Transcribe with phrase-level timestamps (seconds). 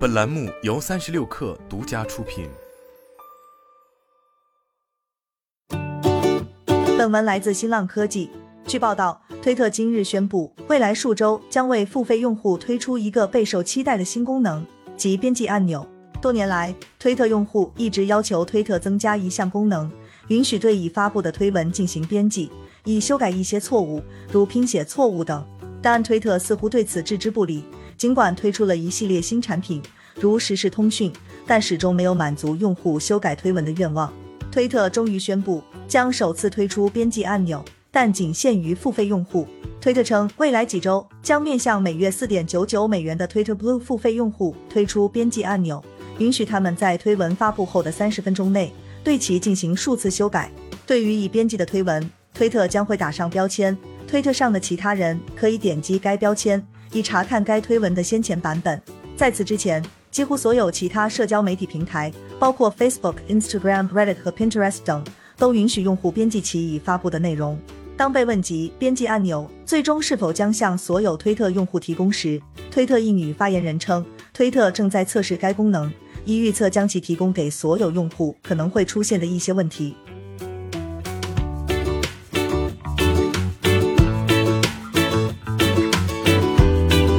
[0.00, 2.48] 本栏目由三十六氪独家出品。
[6.96, 8.30] 本文来自新浪科技。
[8.66, 14.64] 据报道，推特今日宣布，未来数周将为付费用户推出一个备受期待的新功能，
[14.96, 15.86] 即编辑按钮。
[16.22, 19.92] 多年来，推特用户一直要求推特增加一项功能，
[20.28, 22.50] 允许对已发布的推文进行编辑，
[22.84, 25.46] 以修改一些错误，如拼写错误等。
[25.82, 27.64] 但推特似乎对此置之不理。
[27.96, 29.82] 尽管推出了一系列新产品，
[30.14, 31.12] 如实时通讯，
[31.46, 34.12] 但始终没有满足用户修改推文的愿望。
[34.50, 39.46] 推特终于宣布将首次推出编辑按钮，但仅限于付费用户。
[39.80, 45.82] 推特称，未来几周将面向每月四点九九美元的 Twitter Blue 付费用户推出编辑按钮，
[46.18, 48.72] 允许他们在推文发布后的三十分钟内
[49.04, 50.50] 对其进行数次修改。
[50.86, 53.76] 对于已编辑的推文，推特将会打上标签，
[54.08, 56.66] 推特上的其他人可以点击该标签。
[56.90, 58.80] 以查看该推文的先前版本。
[59.14, 65.04] 在此之前，几乎所有其他社交媒体平台，包括 Facebook、Instagram、Reddit 和 Pinterest 等，
[65.36, 67.60] 都允许用户编辑其已发布的内容。
[67.94, 75.92] 当被问及编辑按钮最终是否将向所有推特用户提供时，推特一女发言人称，推特正在测试该功能，
[76.24, 79.94] 以预测将其提供给所有用户可能会出现的一些问题。